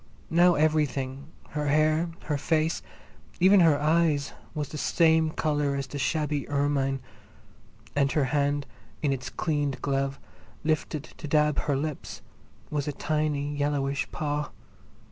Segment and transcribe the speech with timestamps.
[0.31, 2.81] Now everything, her hair, her face,
[3.39, 7.01] even her eyes, was the same colour as the shabby ermine,
[7.95, 8.65] and her hand,
[9.03, 10.19] in its cleaned glove,
[10.63, 12.23] lifted to dab her lips,
[12.71, 14.49] was a tiny yellowish paw.